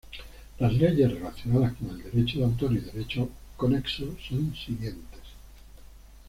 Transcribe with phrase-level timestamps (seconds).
[0.57, 5.19] Las leyes relacionadas con el derecho de autor y derechos conexos son siguientes.